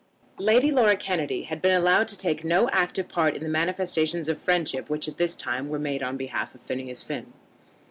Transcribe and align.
Lady 0.39 0.71
Laura 0.71 0.95
Kennedy 0.97 1.43
had 1.43 1.61
been 1.61 1.77
allowed 1.79 2.07
to 2.07 2.17
take 2.17 2.43
no 2.43 2.67
active 2.71 3.07
part 3.07 3.35
in 3.35 3.43
the 3.43 3.49
manifestations 3.49 4.27
of 4.27 4.41
friendship 4.41 4.89
which 4.89 5.07
at 5.07 5.17
this 5.17 5.35
time 5.35 5.69
were 5.69 5.77
made 5.77 6.01
on 6.01 6.17
behalf 6.17 6.55
of 6.55 6.61
Phineas 6.61 7.03
Finn. 7.03 7.33